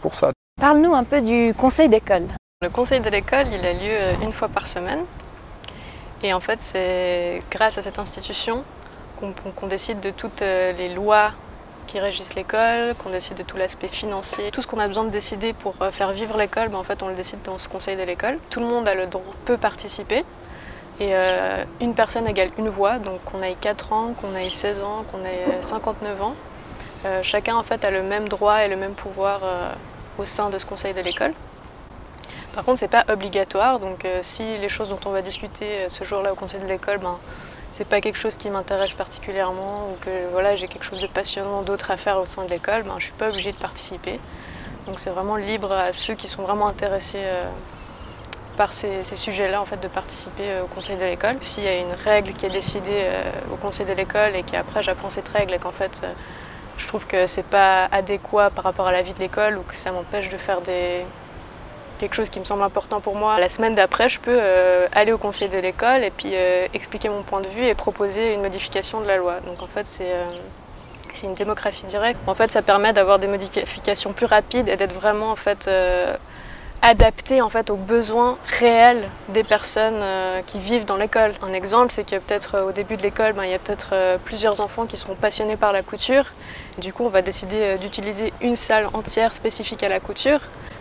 pour 0.00 0.14
ça. 0.14 0.32
Parle-nous 0.60 0.94
un 0.94 1.04
peu 1.04 1.20
du 1.20 1.52
conseil 1.54 1.88
d'école. 1.88 2.24
Le 2.62 2.70
conseil 2.70 3.00
de 3.00 3.10
l'école, 3.10 3.46
il 3.52 3.66
a 3.66 3.72
lieu 3.72 4.22
une 4.22 4.32
fois 4.32 4.48
par 4.48 4.66
semaine. 4.66 5.00
Et 6.22 6.32
en 6.32 6.40
fait, 6.40 6.60
c'est 6.60 7.42
grâce 7.50 7.76
à 7.76 7.82
cette 7.82 7.98
institution 7.98 8.64
qu'on 9.20 9.66
décide 9.66 10.00
de 10.00 10.10
toutes 10.10 10.40
les 10.40 10.94
lois 10.94 11.32
qui 11.88 11.98
régissent 11.98 12.34
l'école, 12.34 12.94
qu'on 12.94 13.10
décide 13.10 13.38
de 13.38 13.42
tout 13.42 13.56
l'aspect 13.56 13.88
financier. 13.88 14.50
Tout 14.52 14.62
ce 14.62 14.68
qu'on 14.68 14.78
a 14.78 14.86
besoin 14.86 15.04
de 15.04 15.10
décider 15.10 15.52
pour 15.52 15.74
euh, 15.80 15.90
faire 15.90 16.12
vivre 16.12 16.38
l'école, 16.38 16.68
ben, 16.68 16.78
en 16.78 16.84
fait, 16.84 17.02
on 17.02 17.08
le 17.08 17.14
décide 17.14 17.42
dans 17.42 17.58
ce 17.58 17.68
conseil 17.68 17.96
de 17.96 18.02
l'école. 18.02 18.38
Tout 18.50 18.60
le 18.60 18.66
monde 18.66 18.86
a 18.86 18.94
le 18.94 19.06
droit, 19.06 19.34
peut 19.46 19.56
participer. 19.56 20.24
Et 21.00 21.10
euh, 21.14 21.64
une 21.80 21.94
personne 21.94 22.28
égale 22.28 22.50
une 22.58 22.68
voix, 22.68 22.98
donc 22.98 23.24
qu'on 23.24 23.42
ait 23.42 23.56
4 23.60 23.92
ans, 23.92 24.12
qu'on 24.20 24.34
ait 24.36 24.50
16 24.50 24.80
ans, 24.82 25.04
qu'on 25.10 25.24
ait 25.24 25.62
59 25.62 26.22
ans. 26.22 26.34
Euh, 27.06 27.22
chacun 27.22 27.56
en 27.56 27.62
fait 27.62 27.84
a 27.84 27.90
le 27.90 28.02
même 28.02 28.28
droit 28.28 28.64
et 28.64 28.68
le 28.68 28.76
même 28.76 28.94
pouvoir 28.94 29.40
au 30.18 30.24
sein 30.24 30.50
de 30.50 30.58
ce 30.58 30.66
conseil 30.66 30.94
de 30.94 31.00
l'école. 31.00 31.32
Par 32.54 32.64
contre, 32.64 32.80
c'est 32.80 32.88
pas 32.88 33.04
obligatoire, 33.08 33.78
donc 33.78 34.04
si 34.22 34.58
les 34.58 34.68
choses 34.68 34.88
dont 34.88 34.98
on 35.06 35.10
va 35.10 35.22
discuter 35.22 35.86
ce 35.88 36.02
jour-là 36.02 36.32
au 36.32 36.34
conseil 36.34 36.58
de 36.60 36.66
l'école, 36.66 36.98
ben, 36.98 37.16
c'est 37.72 37.86
pas 37.86 38.00
quelque 38.00 38.18
chose 38.18 38.36
qui 38.36 38.50
m'intéresse 38.50 38.94
particulièrement 38.94 39.90
ou 39.90 39.96
que 40.00 40.30
voilà, 40.32 40.56
j'ai 40.56 40.68
quelque 40.68 40.84
chose 40.84 41.00
de 41.00 41.06
passionnant 41.06 41.62
d'autre 41.62 41.90
à 41.90 41.96
faire 41.96 42.18
au 42.18 42.26
sein 42.26 42.44
de 42.44 42.50
l'école, 42.50 42.82
ben, 42.82 42.94
je 42.98 43.04
suis 43.04 43.12
pas 43.12 43.28
obligée 43.28 43.52
de 43.52 43.56
participer. 43.56 44.18
Donc 44.86 44.98
c'est 44.98 45.10
vraiment 45.10 45.36
libre 45.36 45.72
à 45.72 45.92
ceux 45.92 46.14
qui 46.14 46.28
sont 46.28 46.42
vraiment 46.42 46.66
intéressés 46.66 47.22
euh, 47.22 47.44
par 48.56 48.72
ces, 48.72 49.04
sujets-là 49.04 49.60
en 49.60 49.66
fait, 49.66 49.80
de 49.80 49.88
participer 49.88 50.50
euh, 50.50 50.64
au 50.64 50.66
conseil 50.66 50.96
de 50.96 51.04
l'école. 51.04 51.36
S'il 51.42 51.64
y 51.64 51.68
a 51.68 51.76
une 51.76 51.92
règle 51.92 52.32
qui 52.32 52.46
est 52.46 52.50
décidée 52.50 52.88
euh, 52.90 53.22
au 53.52 53.56
conseil 53.56 53.84
de 53.84 53.92
l'école 53.92 54.34
et 54.34 54.42
qu'après 54.42 54.82
j'apprends 54.82 55.10
cette 55.10 55.28
règle 55.28 55.54
et 55.54 55.58
qu'en 55.58 55.72
fait 55.72 56.02
je 56.78 56.86
trouve 56.86 57.06
que 57.06 57.26
c'est 57.26 57.44
pas 57.44 57.86
adéquat 57.86 58.50
par 58.50 58.64
rapport 58.64 58.86
à 58.86 58.92
la 58.92 59.02
vie 59.02 59.12
de 59.12 59.18
l'école 59.18 59.58
ou 59.58 59.62
que 59.62 59.76
ça 59.76 59.92
m'empêche 59.92 60.30
de 60.30 60.36
faire 60.38 60.62
des, 60.62 61.04
quelque 61.98 62.14
chose 62.14 62.30
qui 62.30 62.40
me 62.40 62.44
semble 62.44 62.62
important 62.62 63.00
pour 63.00 63.14
moi. 63.14 63.38
La 63.38 63.48
semaine 63.48 63.74
d'après, 63.74 64.08
je 64.08 64.18
peux 64.20 64.38
euh, 64.40 64.86
aller 64.92 65.12
au 65.12 65.18
conseil 65.18 65.48
de 65.48 65.58
l'école 65.58 66.04
et 66.04 66.10
puis 66.10 66.30
euh, 66.32 66.66
expliquer 66.72 67.08
mon 67.08 67.22
point 67.22 67.40
de 67.40 67.48
vue 67.48 67.64
et 67.64 67.74
proposer 67.74 68.32
une 68.32 68.40
modification 68.40 69.00
de 69.00 69.06
la 69.06 69.16
loi. 69.16 69.40
Donc 69.46 69.62
en 69.62 69.66
fait, 69.66 69.86
c'est 69.86 70.12
euh, 70.12 70.24
c'est 71.12 71.26
une 71.26 71.34
démocratie 71.34 71.86
directe. 71.86 72.20
En 72.26 72.34
fait, 72.34 72.52
ça 72.52 72.62
permet 72.62 72.92
d'avoir 72.92 73.18
des 73.18 73.26
modifications 73.26 74.12
plus 74.12 74.26
rapides 74.26 74.68
et 74.68 74.76
d'être 74.76 74.94
vraiment 74.94 75.30
en 75.30 75.36
fait 75.36 75.68
adapté 76.82 77.42
en 77.42 77.48
fait 77.48 77.70
aux 77.70 77.76
besoins 77.76 78.38
réels 78.60 79.08
des 79.30 79.42
personnes 79.42 80.00
qui 80.46 80.60
vivent 80.60 80.84
dans 80.84 80.96
l'école. 80.96 81.32
Un 81.42 81.54
exemple, 81.54 81.92
c'est 81.92 82.04
que 82.04 82.16
peut-être 82.16 82.60
au 82.60 82.72
début 82.72 82.96
de 82.96 83.02
l'école, 83.02 83.32
ben, 83.32 83.44
il 83.44 83.50
y 83.50 83.54
a 83.54 83.58
peut-être 83.58 84.18
plusieurs 84.26 84.60
enfants 84.60 84.86
qui 84.86 84.98
seront 84.98 85.14
passionnés 85.14 85.56
par 85.56 85.72
la 85.72 85.82
couture. 85.82 86.26
Du 86.76 86.92
coup, 86.92 87.04
on 87.04 87.08
va 87.08 87.22
décider 87.22 87.76
d'utiliser 87.78 88.32
une 88.42 88.54
salle 88.54 88.86
entière 88.92 89.32
spécifique 89.32 89.82
à 89.82 89.88
la 89.88 90.00
couture. 90.00 90.40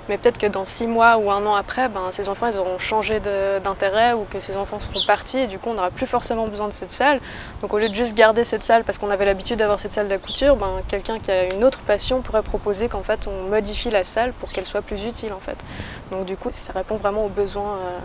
Mais 0.09 0.17
peut-être 0.17 0.37
que 0.37 0.47
dans 0.47 0.65
six 0.65 0.87
mois 0.87 1.17
ou 1.17 1.31
un 1.31 1.45
an 1.45 1.55
après, 1.55 1.89
ben, 1.89 2.11
ces 2.11 2.29
enfants 2.29 2.49
auront 2.55 2.79
changé 2.79 3.19
d'intérêt 3.63 4.13
ou 4.13 4.25
que 4.29 4.39
ces 4.39 4.55
enfants 4.55 4.79
seront 4.79 5.05
partis 5.05 5.39
et 5.39 5.47
du 5.47 5.59
coup 5.59 5.69
on 5.69 5.73
n'aura 5.73 5.91
plus 5.91 6.07
forcément 6.07 6.47
besoin 6.47 6.67
de 6.67 6.73
cette 6.73 6.91
salle. 6.91 7.19
Donc 7.61 7.73
au 7.73 7.77
lieu 7.77 7.89
de 7.89 7.93
juste 7.93 8.15
garder 8.15 8.43
cette 8.43 8.63
salle 8.63 8.83
parce 8.83 8.97
qu'on 8.97 9.09
avait 9.09 9.25
l'habitude 9.25 9.57
d'avoir 9.57 9.79
cette 9.79 9.93
salle 9.93 10.07
de 10.07 10.17
ben, 10.55 10.81
quelqu'un 10.87 11.19
qui 11.19 11.31
a 11.31 11.53
une 11.53 11.63
autre 11.63 11.79
passion 11.79 12.21
pourrait 12.21 12.41
proposer 12.41 12.87
qu'en 12.89 13.03
fait 13.03 13.27
on 13.27 13.49
modifie 13.49 13.89
la 13.89 14.03
salle 14.03 14.33
pour 14.33 14.51
qu'elle 14.51 14.65
soit 14.65 14.81
plus 14.81 15.03
utile 15.05 15.33
en 15.33 15.39
fait. 15.39 15.57
Donc 16.11 16.25
du 16.25 16.37
coup 16.37 16.49
ça 16.53 16.73
répond 16.73 16.95
vraiment 16.95 17.25
aux 17.25 17.29
besoins 17.29 17.75
euh, 17.77 17.99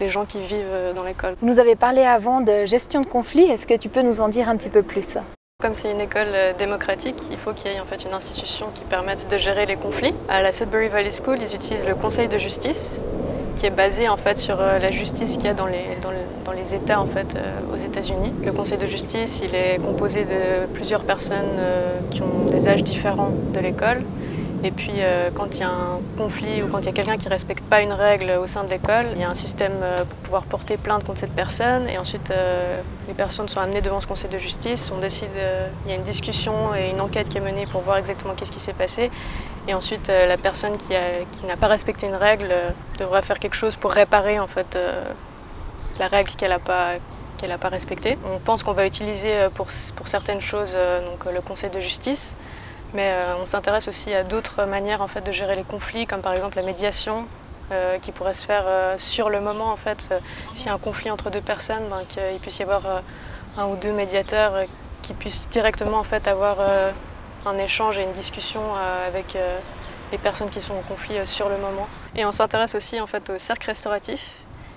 des 0.00 0.08
gens 0.08 0.24
qui 0.24 0.40
vivent 0.40 0.64
euh, 0.66 0.92
dans 0.92 1.04
l'école. 1.04 1.36
Vous 1.40 1.48
nous 1.48 1.58
avez 1.58 1.76
parlé 1.76 2.02
avant 2.02 2.40
de 2.40 2.64
gestion 2.66 3.00
de 3.00 3.06
conflits, 3.06 3.44
est-ce 3.44 3.66
que 3.66 3.74
tu 3.74 3.88
peux 3.88 4.02
nous 4.02 4.20
en 4.20 4.28
dire 4.28 4.48
un 4.48 4.56
petit 4.56 4.68
peu 4.70 4.82
plus? 4.82 5.16
Comme 5.58 5.74
c'est 5.74 5.90
une 5.90 6.02
école 6.02 6.28
euh, 6.34 6.52
démocratique, 6.52 7.16
il 7.30 7.38
faut 7.38 7.54
qu'il 7.54 7.72
y 7.72 7.74
ait 7.74 7.80
en 7.80 7.86
fait 7.86 8.04
une 8.04 8.12
institution 8.12 8.66
qui 8.74 8.84
permette 8.84 9.26
de 9.30 9.38
gérer 9.38 9.64
les 9.64 9.76
conflits. 9.76 10.12
À 10.28 10.42
la 10.42 10.52
Sudbury 10.52 10.88
Valley 10.88 11.10
School, 11.10 11.38
ils 11.40 11.54
utilisent 11.54 11.88
le 11.88 11.94
Conseil 11.94 12.28
de 12.28 12.36
justice, 12.36 13.00
qui 13.56 13.64
est 13.64 13.70
basé 13.70 14.06
en 14.06 14.18
fait 14.18 14.36
sur 14.36 14.60
euh, 14.60 14.78
la 14.78 14.90
justice 14.90 15.38
qu'il 15.38 15.46
y 15.46 15.48
a 15.48 15.54
dans 15.54 15.66
les, 15.66 16.74
États 16.74 17.00
euh, 17.00 17.74
aux 17.74 17.78
États-Unis. 17.78 18.34
Le 18.44 18.52
Conseil 18.52 18.76
de 18.76 18.86
justice, 18.86 19.42
est 19.42 19.82
composé 19.82 20.24
de 20.24 20.66
plusieurs 20.74 21.04
personnes 21.04 21.58
qui 22.10 22.20
ont 22.20 22.44
des 22.50 22.68
âges 22.68 22.84
différents 22.84 23.32
de 23.54 23.60
l'école 23.60 24.02
et 24.64 24.70
puis 24.70 24.94
euh, 24.98 25.30
quand 25.34 25.56
il 25.56 25.60
y 25.60 25.62
a 25.62 25.68
un 25.68 26.00
conflit 26.16 26.62
ou 26.62 26.68
quand 26.68 26.80
il 26.80 26.86
y 26.86 26.88
a 26.88 26.92
quelqu'un 26.92 27.16
qui 27.18 27.26
ne 27.26 27.30
respecte 27.30 27.64
pas 27.64 27.82
une 27.82 27.92
règle 27.92 28.32
au 28.42 28.46
sein 28.46 28.64
de 28.64 28.70
l'école, 28.70 29.06
il 29.14 29.20
y 29.20 29.24
a 29.24 29.30
un 29.30 29.34
système 29.34 29.74
euh, 29.82 30.04
pour 30.04 30.18
pouvoir 30.18 30.42
porter 30.44 30.76
plainte 30.76 31.04
contre 31.04 31.20
cette 31.20 31.34
personne. 31.34 31.88
Et 31.88 31.98
ensuite, 31.98 32.30
euh, 32.30 32.80
les 33.06 33.14
personnes 33.14 33.48
sont 33.48 33.60
amenées 33.60 33.82
devant 33.82 34.00
ce 34.00 34.06
conseil 34.06 34.30
de 34.30 34.38
justice. 34.38 34.90
On 34.94 34.98
décide, 34.98 35.30
il 35.84 35.90
y 35.90 35.94
a 35.94 35.96
une 35.96 36.04
discussion 36.04 36.74
et 36.74 36.90
une 36.90 37.00
enquête 37.00 37.28
qui 37.28 37.38
est 37.38 37.42
menée 37.42 37.66
pour 37.66 37.82
voir 37.82 37.98
exactement 37.98 38.34
qu'est-ce 38.34 38.52
qui 38.52 38.60
s'est 38.60 38.72
passé. 38.72 39.10
Et 39.68 39.74
ensuite, 39.74 40.08
la 40.08 40.36
personne 40.36 40.76
qui, 40.76 40.92
n'a 41.46 41.56
pas 41.56 41.66
respecté 41.66 42.06
une 42.06 42.14
règle 42.14 42.48
devra 42.98 43.22
faire 43.22 43.38
quelque 43.38 43.56
chose 43.56 43.76
pour 43.76 43.92
réparer 43.92 44.38
en 44.38 44.46
fait 44.46 44.78
la 45.98 46.06
règle 46.08 46.30
qu'elle 46.36 46.50
n'a 46.50 46.58
pas 46.58 46.92
qu'elle 47.36 47.56
pas 47.58 47.68
respectée. 47.68 48.16
On 48.32 48.38
pense 48.38 48.62
qu'on 48.62 48.72
va 48.72 48.86
utiliser 48.86 49.48
pour, 49.54 49.68
pour 49.96 50.08
certaines 50.08 50.40
choses 50.40 50.74
donc, 50.74 51.32
le 51.32 51.40
conseil 51.40 51.70
de 51.70 51.80
justice. 51.80 52.34
Mais 52.94 53.10
euh, 53.10 53.34
on 53.40 53.46
s'intéresse 53.46 53.88
aussi 53.88 54.14
à 54.14 54.22
d'autres 54.22 54.64
manières 54.64 55.02
en 55.02 55.08
fait, 55.08 55.20
de 55.20 55.32
gérer 55.32 55.56
les 55.56 55.64
conflits, 55.64 56.06
comme 56.06 56.20
par 56.20 56.32
exemple 56.32 56.56
la 56.56 56.62
médiation, 56.62 57.26
euh, 57.72 57.98
qui 57.98 58.12
pourrait 58.12 58.34
se 58.34 58.44
faire 58.44 58.64
euh, 58.66 58.94
sur 58.96 59.28
le 59.28 59.40
moment. 59.40 59.70
En 59.70 59.76
fait, 59.76 60.14
s'il 60.54 60.66
y 60.66 60.70
a 60.70 60.74
un 60.74 60.78
conflit 60.78 61.10
entre 61.10 61.30
deux 61.30 61.40
personnes, 61.40 61.84
ben, 61.90 62.02
qu'il 62.08 62.38
puisse 62.40 62.58
y 62.58 62.62
avoir 62.62 63.02
un 63.58 63.66
ou 63.66 63.76
deux 63.76 63.92
médiateurs 63.92 64.64
qui 65.02 65.14
puissent 65.14 65.48
directement 65.50 65.98
en 65.98 66.04
fait, 66.04 66.28
avoir 66.28 66.58
un 67.46 67.58
échange 67.58 67.98
et 67.98 68.02
une 68.02 68.12
discussion 68.12 68.60
avec 69.06 69.36
les 70.12 70.18
personnes 70.18 70.50
qui 70.50 70.60
sont 70.60 70.74
en 70.74 70.82
conflit 70.82 71.14
sur 71.24 71.48
le 71.48 71.56
moment. 71.56 71.88
Et 72.14 72.24
on 72.24 72.32
s'intéresse 72.32 72.74
aussi 72.74 73.00
en 73.00 73.06
fait, 73.06 73.30
au 73.30 73.38
cercle 73.38 73.66
restauratif, 73.66 74.34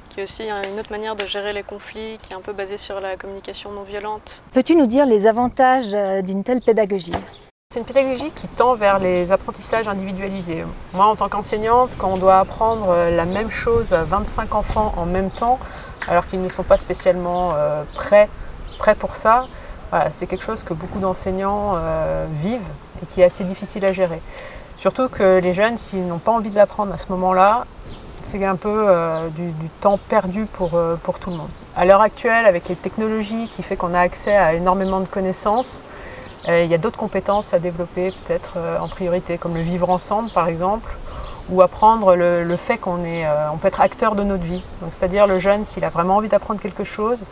qui 0.09 0.21
est 0.21 0.23
aussi 0.23 0.43
une 0.49 0.79
autre 0.79 0.91
manière 0.91 1.15
de 1.15 1.25
gérer 1.25 1.51
les 1.51 1.63
conflits, 1.63 2.17
qui 2.21 2.33
est 2.33 2.35
un 2.35 2.41
peu 2.41 2.53
basée 2.53 2.77
sur 2.77 3.01
la 3.01 3.17
communication 3.17 3.71
non 3.71 3.83
violente. 3.83 4.43
Peux-tu 4.53 4.75
nous 4.75 4.87
dire 4.87 5.05
les 5.05 5.27
avantages 5.27 5.91
d'une 6.23 6.43
telle 6.43 6.61
pédagogie? 6.61 7.13
C'est 7.71 7.81
une 7.81 7.85
pédagogie 7.85 8.31
qui 8.31 8.47
tend 8.47 8.73
vers 8.73 8.97
les 8.97 9.31
apprentissages 9.31 9.87
individualisés. 9.87 10.65
Moi, 10.95 11.05
en 11.05 11.15
tant 11.15 11.29
qu'enseignante, 11.29 11.91
quand 11.99 12.09
on 12.09 12.17
doit 12.17 12.39
apprendre 12.39 12.87
euh, 12.89 13.15
la 13.15 13.25
même 13.25 13.51
chose 13.51 13.93
à 13.93 14.03
25 14.05 14.55
enfants 14.55 14.91
en 14.97 15.05
même 15.05 15.29
temps, 15.29 15.59
alors 16.07 16.25
qu'ils 16.25 16.41
ne 16.41 16.49
sont 16.49 16.63
pas 16.63 16.77
spécialement 16.77 17.51
euh, 17.53 17.83
prêts, 17.93 18.27
pour 18.97 19.15
ça, 19.15 19.45
c'est 20.09 20.25
quelque 20.25 20.43
chose 20.43 20.63
que 20.63 20.73
beaucoup 20.73 20.97
d'enseignants 20.97 21.73
euh, 21.75 22.25
vivent 22.41 22.71
et 23.03 23.05
qui 23.05 23.21
est 23.21 23.25
assez 23.25 23.43
difficile 23.43 23.85
à 23.85 23.93
gérer. 23.93 24.19
Surtout 24.77 25.07
que 25.07 25.37
les 25.39 25.53
jeunes, 25.53 25.77
s'ils 25.77 26.07
n'ont 26.07 26.17
pas 26.17 26.31
envie 26.31 26.49
de 26.49 26.55
l'apprendre 26.55 26.91
à 26.91 26.97
ce 26.97 27.09
moment-là, 27.09 27.67
c'est 28.23 28.43
un 28.43 28.55
peu 28.55 28.87
du, 29.35 29.53
temps 29.79 29.99
perdu 30.09 30.47
pour, 30.53 30.71
tout 30.71 31.29
le 31.29 31.35
monde. 31.35 31.49
À 31.75 31.85
l'heure 31.85 32.01
actuelle, 32.01 32.47
avec 32.47 32.67
les 32.67 32.75
technologies 32.75 33.47
qui 33.49 33.61
fait 33.61 33.75
qu'on 33.75 33.93
a 33.93 33.99
accès 33.99 34.35
à 34.35 34.55
énormément 34.55 35.01
de 35.01 35.07
connaissances, 35.07 35.85
il 36.47 36.65
y 36.65 36.73
a 36.73 36.77
d'autres 36.77 36.97
compétences 36.97 37.53
à 37.53 37.59
développer 37.59 38.13
peut-être 38.23 38.53
euh, 38.57 38.79
en 38.79 38.87
priorité, 38.87 39.37
comme 39.37 39.55
le 39.55 39.61
vivre 39.61 39.89
ensemble 39.89 40.29
par 40.31 40.47
exemple, 40.47 40.95
ou 41.49 41.61
apprendre 41.61 42.15
le, 42.15 42.55
fait 42.55 42.77
qu'on 42.77 43.03
euh, 43.03 43.49
peut 43.61 43.67
être 43.67 43.81
acteur 43.81 44.15
de 44.15 44.23
notre 44.23 44.43
vie. 44.43 44.61
C'est-à-dire 44.91 45.27
le 45.27 45.39
jeune, 45.39 45.65
s'il 45.65 45.83
a 45.83 45.89
vraiment 45.89 46.17
envie 46.17 46.29
d'apprendre 46.29 46.61
quelque 46.61 46.83
chose, 46.83 47.25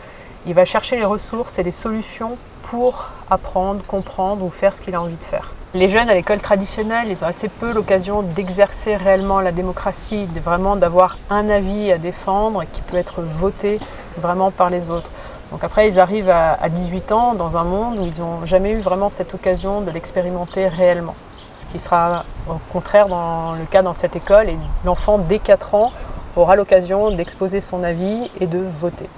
il 0.46 0.54
va 0.54 0.66
chercher 0.66 0.98
les 0.98 1.06
ressources 1.06 1.60
et 1.60 1.64
les 1.64 1.72
solutions 1.72 2.38
pour 2.64 3.10
apprendre, 3.30 3.82
comprendre 3.86 4.44
ou 4.44 4.50
faire 4.50 4.76
ce 4.76 4.82
qu'il 4.82 4.96
a 4.96 5.02
envie 5.02 5.16
de 5.16 5.24
faire. 5.24 5.54
Les 5.74 5.90
jeunes 5.90 6.10
à 6.10 6.14
l'école 6.14 6.42
traditionnelle, 6.42 7.08
ils 7.10 7.24
ont 7.24 7.28
assez 7.28 7.50
peu 7.50 7.72
l'occasion 7.72 8.22
d'exercer 8.22 8.96
réellement 8.96 9.42
la 9.42 9.52
démocratie, 9.52 10.28
vraiment 10.44 10.76
d'avoir 10.76 11.18
un 11.30 11.50
avis 11.50 11.92
à 11.92 11.98
défendre 11.98 12.64
qui 12.72 12.82
peut 12.82 12.98
être 12.98 13.22
voté 13.22 13.80
vraiment 14.18 14.50
par 14.50 14.70
les 14.70 14.90
autres. 14.90 15.12
Donc 15.52 15.64
après, 15.64 15.88
ils 15.88 16.00
arrivent 16.00 16.30
à, 16.30 16.70
18 16.70 17.12
ans 17.12 17.34
dans 17.34 17.58
un 17.58 17.64
monde 17.64 18.00
où 18.00 18.06
ils 18.06 18.20
n'ont 18.20 18.46
jamais 18.46 18.72
eu 18.72 18.80
vraiment 18.80 19.10
cette 19.10 19.34
occasion 19.34 19.82
de 19.82 19.92
l'expérimenter 19.92 20.68
réellement. 20.68 21.16
Ce 21.60 21.66
qui 21.68 21.80
sera 21.80 22.26
au 22.50 22.60
contraire 22.72 23.08
dans 23.08 23.54
le 23.54 23.66
cas 23.66 23.82
dans 23.82 23.94
cette 23.94 24.16
école. 24.16 24.50
Et 24.50 24.58
l'enfant, 24.86 25.18
dès 25.18 25.40
4 25.40 25.76
ans, 25.76 25.92
aura 26.36 26.56
l'occasion 26.56 27.12
d'exposer 27.12 27.62
son 27.62 27.84
avis 27.84 28.30
et 28.40 28.48
de 28.48 28.60
voter. 28.60 29.10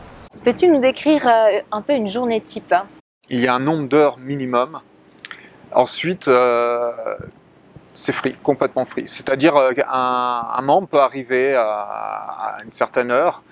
Peux-tu 0.44 0.68
nous 0.68 0.80
décrire 0.80 1.28
euh, 1.28 1.60
un 1.72 1.82
peu 1.82 1.94
une 1.94 2.08
journée 2.08 2.40
type 2.40 2.74
Il 3.30 3.40
y 3.40 3.48
a 3.48 3.56
un 3.56 3.60
nombre 3.60 3.90
d'heures 3.90 4.18
minimum. 4.18 4.80
Ensuite, 5.74 6.28
euh, 6.28 6.92
c'est 7.94 8.14
free, 8.14 8.36
complètement 8.42 8.86
free. 8.86 9.08
C'est-à-dire 9.08 9.54
qu'un 9.76 9.86
un 9.90 10.62
membre 10.62 10.88
peut 10.88 11.00
arriver 11.00 11.56
à, 11.56 12.58
une 12.64 12.72
certaine 12.72 13.12
heure, 13.12 13.44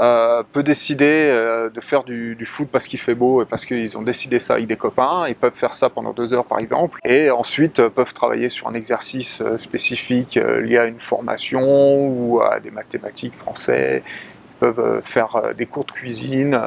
euh, 0.00 0.42
peut 0.52 0.64
décider 0.64 1.28
euh, 1.30 1.70
de 1.70 1.80
faire 1.80 2.02
du, 2.02 2.36
foot 2.46 2.68
parce 2.70 2.88
qu'il 2.88 2.98
fait 2.98 3.14
beau 3.14 3.42
et 3.42 3.44
parce 3.44 3.64
qu'ils 3.64 3.96
ont 3.96 4.02
décidé 4.02 4.40
ça 4.40 4.54
avec 4.54 4.66
des 4.66 4.76
copains. 4.76 5.26
Ils 5.28 5.36
peuvent 5.36 5.54
faire 5.54 5.74
ça 5.74 5.88
pendant 5.88 6.12
deux 6.12 6.34
heures 6.34 6.44
par 6.44 6.58
exemple, 6.58 6.98
et 7.04 7.30
ensuite 7.30 7.78
euh, 7.78 7.90
peuvent 7.90 8.12
travailler 8.12 8.48
sur 8.48 8.66
un 8.66 8.74
exercice 8.74 9.42
spécifique 9.56 10.34
lié 10.34 10.78
à 10.78 10.86
une 10.86 10.98
formation 10.98 12.08
ou 12.08 12.40
à 12.40 12.58
des 12.58 12.72
mathématiques 12.72 13.36
français. 13.36 14.02
Ils 14.06 14.58
peuvent 14.58 15.02
faire 15.04 15.52
des 15.56 15.66
cours 15.66 15.84
de 15.84 15.92
cuisine 15.92 16.58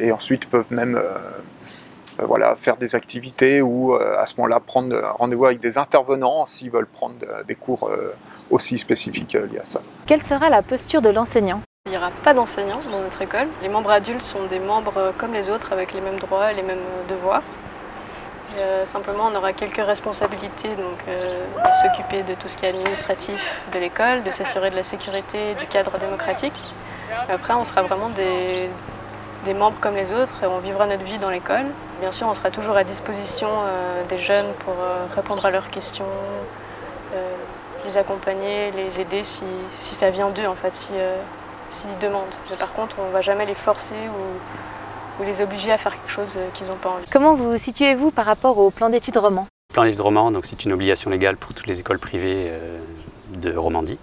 et 0.00 0.12
ensuite 0.12 0.46
peuvent 0.46 0.72
même 0.72 1.00
voilà, 2.18 2.56
faire 2.56 2.76
des 2.78 2.94
activités 2.94 3.60
ou 3.60 3.94
à 3.94 4.26
ce 4.26 4.34
moment-là 4.38 4.60
prendre 4.60 4.98
rendez-vous 5.18 5.44
avec 5.44 5.60
des 5.60 5.78
intervenants 5.78 6.46
s'ils 6.46 6.70
veulent 6.70 6.86
prendre 6.86 7.14
des 7.46 7.54
cours 7.54 7.90
aussi 8.50 8.78
spécifiques 8.78 9.34
liés 9.34 9.60
à 9.60 9.64
ça. 9.64 9.82
Quelle 10.06 10.22
sera 10.22 10.48
la 10.48 10.62
posture 10.62 11.02
de 11.02 11.10
l'enseignant? 11.10 11.60
Pas 12.10 12.34
d'enseignants 12.34 12.80
dans 12.90 13.00
notre 13.00 13.22
école. 13.22 13.48
Les 13.62 13.68
membres 13.68 13.90
adultes 13.90 14.22
sont 14.22 14.44
des 14.44 14.58
membres 14.58 14.96
euh, 14.96 15.12
comme 15.16 15.32
les 15.32 15.50
autres 15.50 15.72
avec 15.72 15.92
les 15.92 16.00
mêmes 16.00 16.18
droits 16.18 16.52
et 16.52 16.54
les 16.54 16.62
mêmes 16.62 16.78
euh, 16.78 17.08
devoirs. 17.08 17.42
Euh, 18.56 18.84
simplement, 18.84 19.30
on 19.32 19.36
aura 19.36 19.52
quelques 19.52 19.84
responsabilités, 19.84 20.68
donc 20.76 20.98
de 21.06 21.72
s'occuper 21.82 22.22
de 22.22 22.34
tout 22.34 22.46
ce 22.46 22.56
qui 22.56 22.66
est 22.66 22.68
administratif 22.68 23.62
de 23.72 23.78
l'école, 23.80 24.22
de 24.22 24.30
s'assurer 24.30 24.70
de 24.70 24.76
la 24.76 24.84
sécurité 24.84 25.54
du 25.54 25.66
cadre 25.66 25.98
démocratique. 25.98 26.72
après, 27.28 27.54
on 27.54 27.64
sera 27.64 27.82
vraiment 27.82 28.10
des, 28.10 28.68
membres 29.54 29.78
comme 29.80 29.96
les 29.96 30.12
autres 30.12 30.44
et 30.44 30.46
on 30.46 30.58
vivra 30.58 30.86
notre 30.86 31.02
vie 31.02 31.18
dans 31.18 31.30
l'école. 31.30 31.66
Bien 32.00 32.12
sûr, 32.12 32.28
on 32.28 32.34
sera 32.34 32.50
toujours 32.50 32.76
à 32.76 32.84
disposition 32.84 33.48
des 34.08 34.18
jeunes 34.18 34.52
pour 34.60 34.76
répondre 35.16 35.44
à 35.44 35.50
leurs 35.50 35.70
questions, 35.70 36.06
les 37.84 37.96
accompagner, 37.96 38.70
les 38.70 39.00
aider 39.00 39.24
si, 39.24 39.44
si 39.76 39.96
ça 39.96 40.10
vient 40.10 40.30
d'eux 40.30 40.46
en 40.46 40.54
fait. 40.54 40.74
Si, 40.74 40.92
s'ils 41.70 41.98
demandent. 42.00 42.34
Mais 42.50 42.56
par 42.56 42.72
contre, 42.72 42.96
on 42.98 43.08
ne 43.08 43.12
va 43.12 43.20
jamais 43.20 43.46
les 43.46 43.54
forcer 43.54 43.94
ou, 43.94 45.24
les 45.24 45.40
obliger 45.40 45.70
à 45.70 45.78
faire 45.78 45.92
quelque 45.92 46.10
chose 46.10 46.36
qu'ils 46.54 46.66
n'ont 46.66 46.76
pas 46.76 46.90
envie. 46.90 47.04
Comment 47.10 47.34
vous 47.34 47.56
situez-vous 47.56 48.10
par 48.10 48.26
rapport 48.26 48.58
au 48.58 48.70
plan 48.70 48.90
d'études 48.90 49.16
roman? 49.16 49.46
Le 49.70 49.74
plan 49.74 49.84
d'études 49.84 50.00
roman, 50.00 50.32
donc 50.32 50.46
c'est 50.46 50.64
une 50.64 50.72
obligation 50.72 51.10
légale 51.10 51.36
pour 51.36 51.54
toutes 51.54 51.68
les 51.68 51.78
écoles 51.78 52.00
privées 52.00 52.48
euh, 52.48 52.78
de 53.36 53.56
Romandie. 53.56 53.98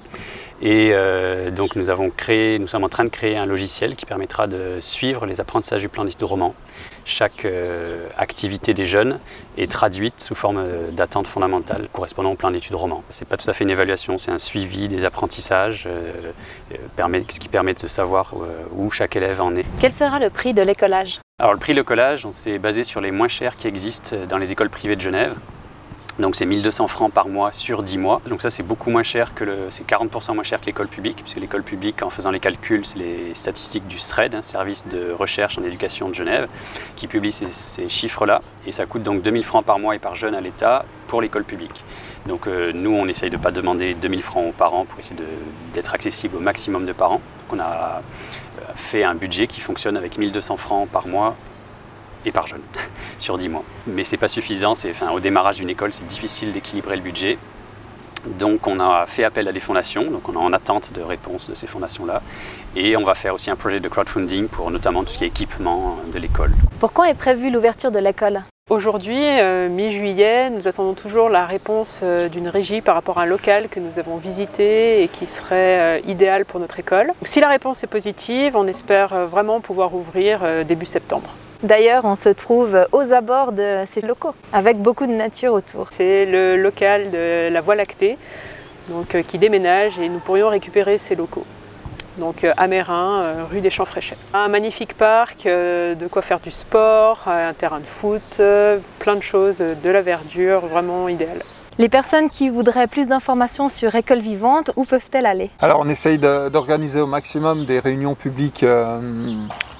Et 0.62 0.92
euh, 0.94 1.52
donc 1.52 1.76
nous 1.76 1.90
avons 1.90 2.12
créé, 2.12 2.60
nous 2.60 2.68
sommes 2.68 2.84
en 2.84 2.90
train 2.90 3.04
de 3.04 3.10
créer 3.10 3.36
un 3.36 3.46
logiciel 3.46 3.96
qui 3.96 4.06
permettra 4.06 4.48
de 4.48 4.78
suivre 4.80 5.26
les 5.26 5.42
apprentissages 5.42 5.82
du 5.82 5.90
plan 5.90 6.06
d'études 6.06 6.24
roman. 6.24 6.54
Chaque 7.06 7.46
euh, 7.46 8.08
activité 8.18 8.74
des 8.74 8.86
jeunes 8.86 9.20
est 9.58 9.72
traduite 9.72 10.20
sous 10.20 10.36
forme 10.36 10.58
euh, 10.58 10.92
d'attente 10.92 11.28
fondamentale 11.28 11.88
correspondant 11.92 12.32
au 12.32 12.36
plan 12.36 12.52
d'études 12.52 12.76
roman. 12.76 13.04
Ce 13.10 13.22
n'est 13.22 13.28
pas 13.28 13.38
tout 13.38 13.50
à 13.50 13.54
fait 13.54 13.64
une 13.64 13.70
évaluation, 13.70 14.18
c'est 14.18 14.32
un 14.32 14.38
suivi 14.38 14.88
des 14.88 15.06
apprentissages, 15.06 15.88
ce 16.70 17.40
qui 17.40 17.48
permet 17.48 17.74
de 17.74 17.88
savoir 17.88 18.34
où 18.74 18.92
chaque 18.92 19.16
élève 19.16 19.42
en 19.42 19.56
est. 19.56 19.66
Quel 19.80 19.92
sera 19.92 20.20
le 20.20 20.30
prix 20.30 20.54
de 20.54 20.62
l'écolage? 20.62 21.20
Alors 21.40 21.54
le 21.54 21.60
prix 21.60 21.74
de 21.74 21.78
l'écolage, 21.78 22.26
on 22.26 22.32
s'est 22.32 22.60
basé 22.60 22.84
sur 22.84 23.02
les 23.02 23.12
moins 23.12 23.28
chers 23.28 23.58
qui 23.58 23.68
existent 23.68 24.16
dans 24.30 24.38
les 24.38 24.52
écoles 24.52 24.70
privées 24.70 24.96
de 24.96 25.02
Genève. 25.02 25.36
Donc 26.20 26.36
c'est 26.36 26.46
1200 26.46 26.88
francs 26.88 27.12
par 27.12 27.28
mois 27.28 27.52
sur 27.52 27.84
10 27.84 27.98
mois. 27.98 28.22
Donc 28.28 28.42
ça 28.42 28.50
c'est 28.50 28.64
beaucoup 28.64 28.90
moins 28.90 29.04
cher 29.04 29.34
que 29.34 29.44
le, 29.44 29.56
c'est 29.70 29.88
40% 29.88 30.34
moins 30.36 30.44
cher 30.44 30.60
que 30.60 30.66
l'école 30.66 30.88
publique, 30.88 31.18
puisque 31.24 31.38
l'école 31.38 31.64
publique, 31.64 32.04
en 32.04 32.10
faisant 32.10 32.32
les 32.32 32.40
calculs, 32.40 32.86
c'est 32.86 33.00
les 33.00 33.34
statistiques 33.34 33.88
du 33.88 33.98
SRED, 33.98 34.36
un 34.36 34.42
service 34.42 34.88
de 34.88 35.12
recherche 35.12 35.58
en 35.58 35.64
éducation 35.64 36.10
de 36.10 36.16
Genève, 36.16 36.48
qui 36.96 37.08
publie 37.08 37.32
ces, 37.32 37.90
chiffres-là. 37.90 38.42
Et 38.68 38.72
ça 38.72 38.86
coûte 38.86 39.04
donc 39.04 39.22
2000 39.22 39.44
francs 39.44 39.66
par 39.66 39.80
mois 39.80 39.96
et 39.96 40.00
par 40.00 40.16
jeune 40.16 40.36
à 40.36 40.42
l'État 40.42 40.86
pour 41.08 41.22
l'école 41.22 41.44
publique. 41.44 41.84
Donc 42.28 42.48
euh, 42.48 42.72
nous, 42.74 42.92
on 42.92 43.08
essaye 43.08 43.30
de 43.30 43.38
ne 43.38 43.42
pas 43.42 43.52
demander 43.52 43.94
2000 43.94 44.22
francs 44.22 44.48
aux 44.48 44.54
parents 44.54 44.86
pour 44.86 45.00
essayer 45.00 45.20
d'être 45.74 45.94
accessible 45.94 46.38
au 46.38 46.40
maximum 46.40 46.86
de 46.86 46.94
parents. 46.94 47.22
Donc 47.50 47.54
on 47.54 47.60
a 47.60 48.02
euh, 48.60 48.62
fait 48.76 49.04
un 49.04 49.16
budget 49.16 49.48
qui 49.48 49.60
fonctionne 49.60 49.98
avec 49.98 50.18
1200 50.18 50.58
francs 50.58 50.88
par 50.90 51.08
mois 51.08 51.36
et 52.26 52.32
par 52.32 52.48
jeune 52.48 52.62
sur 53.18 53.38
10 53.38 53.50
mois. 53.50 53.64
Mais 53.88 54.04
c'est 54.04 54.18
pas 54.18 54.28
suffisant, 54.28 54.76
c'est, 54.76 54.92
enfin, 54.92 55.12
au 55.12 55.20
démarrage 55.20 55.58
d'une 55.58 55.70
école, 55.70 55.94
c'est 55.94 56.08
difficile 56.08 56.52
d'équilibrer 56.52 56.96
le 56.96 57.02
budget. 57.02 57.38
Donc 58.26 58.68
on 58.68 58.80
a 58.80 59.06
fait 59.08 59.24
appel 59.24 59.48
à 59.48 59.52
des 59.52 59.60
fondations, 59.60 60.12
donc 60.12 60.30
on 60.30 60.34
est 60.34 60.38
en 60.38 60.54
attente 60.54 60.94
de 60.94 61.02
réponse 61.02 61.50
de 61.50 61.56
ces 61.56 61.68
fondations-là. 61.68 62.22
Et 62.76 62.96
on 62.96 63.04
va 63.04 63.16
faire 63.16 63.34
aussi 63.34 63.50
un 63.50 63.56
projet 63.56 63.80
de 63.80 63.88
crowdfunding 63.88 64.48
pour 64.48 64.70
notamment 64.70 65.04
tout 65.04 65.10
ce 65.10 65.18
qui 65.18 65.24
est 65.24 65.28
équipement 65.28 65.98
de 66.14 66.20
l'école. 66.20 66.52
Pourquoi 66.80 67.10
est 67.10 67.16
prévue 67.16 67.50
l'ouverture 67.50 67.92
de 67.92 68.00
l'école? 68.00 68.44
Aujourd'hui, 68.72 69.20
euh, 69.20 69.68
mi-juillet, 69.68 70.50
nous 70.50 70.66
attendons 70.66 70.94
toujours 70.94 71.28
la 71.28 71.46
réponse 71.46 72.00
euh, 72.04 72.30
d'une 72.30 72.48
régie 72.48 72.80
par 72.80 72.96
rapport 72.96 73.18
à 73.18 73.24
un 73.24 73.26
local 73.26 73.68
que 73.68 73.82
nous 73.82 74.00
avons 74.00 74.16
visité 74.16 75.04
et 75.04 75.10
qui 75.10 75.26
serait 75.26 75.82
euh, 75.82 76.00
idéal 76.08 76.46
pour 76.46 76.60
notre 76.62 76.80
école. 76.80 77.12
Si 77.24 77.42
la 77.42 77.50
réponse 77.50 77.84
est 77.84 77.88
positive, 77.88 78.56
on 78.56 78.68
espère 78.68 79.26
vraiment 79.26 79.60
pouvoir 79.60 79.94
ouvrir 79.94 80.40
début 80.66 80.86
septembre. 80.86 81.32
D'ailleurs, 81.64 82.06
on 82.06 82.16
se 82.16 82.30
trouve 82.30 82.88
aux 82.92 83.14
abords 83.14 83.52
de 83.52 83.84
ces 83.86 84.02
locaux, 84.02 84.34
avec 84.52 84.80
beaucoup 84.80 85.06
de 85.06 85.12
nature 85.12 85.54
autour. 85.54 85.90
C'est 85.92 86.26
le 86.26 86.58
local 86.58 87.12
de 87.12 87.50
la 87.50 87.62
Voie 87.62 87.76
lactée, 87.76 88.18
donc, 88.90 89.14
euh, 89.14 89.22
qui 89.22 89.38
déménage 89.38 90.00
et 90.00 90.10
nous 90.10 90.18
pourrions 90.18 90.50
récupérer 90.50 90.98
ces 90.98 91.14
locaux. 91.14 91.46
Donc 92.18 92.46
à 92.58 92.68
Mérin, 92.68 93.22
euh, 93.22 93.44
rue 93.50 93.62
des 93.62 93.70
Champs 93.70 93.86
Fréchets. 93.86 94.18
Un 94.34 94.48
magnifique 94.48 94.96
parc, 94.96 95.46
euh, 95.46 95.94
de 95.94 96.08
quoi 96.08 96.24
faire 96.24 96.40
du 96.40 96.50
sport, 96.50 97.20
un 97.28 97.54
terrain 97.54 97.80
de 97.80 97.86
foot, 97.86 98.42
plein 98.98 99.16
de 99.16 99.22
choses, 99.22 99.60
de 99.60 99.90
la 99.92 100.02
verdure, 100.02 100.62
vraiment 100.62 101.08
idéal. 101.10 101.44
Les 101.78 101.90
personnes 101.90 102.30
qui 102.30 102.50
voudraient 102.50 102.88
plus 102.88 103.08
d'informations 103.08 103.70
sur 103.70 103.94
École 103.94 104.20
Vivante, 104.20 104.72
où 104.76 104.86
peuvent-elles 104.86 105.28
aller? 105.28 105.52
Alors 105.60 105.80
on 105.80 105.88
essaye 105.88 106.18
d'organiser 106.18 107.00
au 107.00 107.08
maximum 107.08 107.66
des 107.66 107.80
réunions 107.80 108.16
publiques 108.16 108.66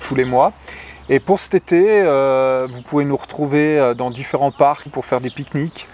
tous 0.04 0.16
les 0.16 0.26
mois. 0.26 0.54
Et 1.12 1.20
pour 1.20 1.40
cet 1.42 1.56
été, 1.56 1.84
euh, 1.88 2.68
vous 2.72 2.82
pouvez 2.82 3.04
nous 3.04 3.18
retrouver 3.18 3.78
euh, 3.78 3.94
dans 3.94 4.12
différents 4.12 4.52
parcs 4.52 4.88
pour 4.88 5.06
faire 5.06 5.20
des 5.20 5.30
pique-niques. 5.30 5.88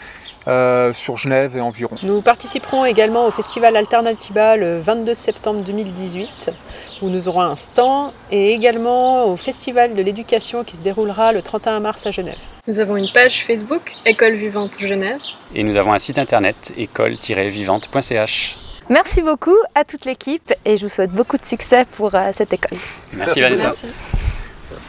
Euh, 0.47 0.93
sur 0.93 1.17
Genève 1.17 1.57
et 1.57 1.59
environ. 1.59 1.97
Nous 2.03 2.21
participerons 2.21 2.85
également 2.85 3.27
au 3.27 3.31
festival 3.31 3.75
Alternativa 3.75 4.55
le 4.55 4.79
22 4.79 5.13
septembre 5.13 5.59
2018 5.61 6.51
où 7.01 7.09
nous 7.09 7.27
aurons 7.27 7.41
un 7.41 7.57
stand 7.57 8.13
et 8.31 8.53
également 8.53 9.25
au 9.25 9.35
festival 9.35 9.93
de 9.93 10.01
l'éducation 10.01 10.63
qui 10.63 10.77
se 10.77 10.81
déroulera 10.81 11.33
le 11.33 11.41
31 11.41 11.81
mars 11.81 12.07
à 12.07 12.11
Genève. 12.11 12.37
Nous 12.65 12.79
avons 12.79 12.95
une 12.95 13.09
page 13.13 13.43
Facebook 13.43 13.91
École 14.05 14.35
Vivante 14.35 14.79
Genève 14.79 15.19
et 15.53 15.63
nous 15.63 15.75
avons 15.75 15.91
un 15.91 15.99
site 15.99 16.17
internet 16.17 16.71
école-vivante.ch. 16.77 18.57
Merci 18.87 19.21
beaucoup 19.23 19.57
à 19.75 19.83
toute 19.83 20.05
l'équipe 20.05 20.53
et 20.63 20.77
je 20.77 20.85
vous 20.85 20.93
souhaite 20.93 21.11
beaucoup 21.11 21.35
de 21.35 21.45
succès 21.45 21.85
pour 21.97 22.11
cette 22.31 22.53
école. 22.53 22.77
Merci, 23.11 23.41
Vanessa. 23.41 23.63
Merci 23.65 23.87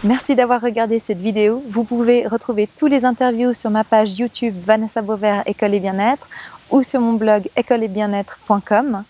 d'avoir 0.04 0.60
regardé 0.60 0.98
cette 0.98 1.18
vidéo. 1.18 1.62
Vous 1.68 1.82
pouvez 1.82 2.26
retrouver 2.26 2.68
tous 2.78 2.86
les 2.86 3.04
interviews 3.04 3.52
sur 3.52 3.70
ma 3.70 3.82
page 3.82 4.18
YouTube 4.18 4.54
Vanessa 4.64 5.02
Beauvert 5.02 5.42
École 5.46 5.74
et 5.74 5.80
Bien-être 5.80 6.28
ou 6.70 6.82
sur 6.82 7.00
mon 7.00 7.14
blog 7.14 7.48
écoleetbienêtre.com. 7.56 9.02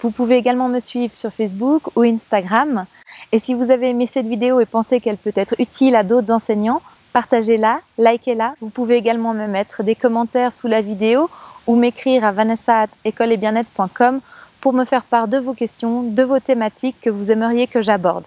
Vous 0.00 0.10
pouvez 0.10 0.36
également 0.36 0.68
me 0.68 0.80
suivre 0.80 1.14
sur 1.14 1.30
Facebook 1.30 1.96
ou 1.96 2.02
Instagram. 2.02 2.84
Et 3.30 3.38
si 3.38 3.54
vous 3.54 3.70
avez 3.70 3.90
aimé 3.90 4.06
cette 4.06 4.26
vidéo 4.26 4.60
et 4.60 4.66
pensez 4.66 5.00
qu'elle 5.00 5.16
peut 5.16 5.32
être 5.36 5.54
utile 5.60 5.94
à 5.94 6.02
d'autres 6.02 6.32
enseignants, 6.32 6.82
partagez-la, 7.12 7.80
likez-la. 7.98 8.54
Vous 8.60 8.70
pouvez 8.70 8.96
également 8.96 9.34
me 9.34 9.46
mettre 9.46 9.84
des 9.84 9.94
commentaires 9.94 10.52
sous 10.52 10.66
la 10.66 10.82
vidéo 10.82 11.30
ou 11.68 11.76
m'écrire 11.76 12.24
à 12.24 12.32
vanessa.écoleetbienêtre.com 12.32 14.20
pour 14.60 14.72
me 14.72 14.84
faire 14.84 15.04
part 15.04 15.28
de 15.28 15.38
vos 15.38 15.54
questions, 15.54 16.02
de 16.02 16.22
vos 16.24 16.40
thématiques 16.40 17.00
que 17.00 17.10
vous 17.10 17.30
aimeriez 17.30 17.68
que 17.68 17.80
j'aborde. 17.80 18.26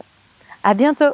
À 0.64 0.74
bientôt! 0.74 1.14